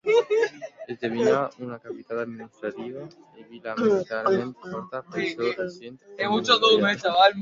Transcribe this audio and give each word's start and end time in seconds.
Esdevenia 0.93 1.41
una 1.65 1.75
capital 1.83 2.21
administrativa 2.23 3.03
i 3.03 3.43
una 3.43 3.45
vila 3.51 3.75
militarment 3.81 4.55
forta, 4.65 5.03
pel 5.13 5.29
seu 5.35 5.53
recinte 5.61 6.27
emmurallat. 6.31 7.29